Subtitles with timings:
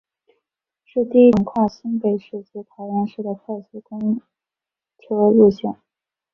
[0.83, 4.19] 是第一条横跨新北市及桃园市的快速公
[4.97, 5.75] 车路线。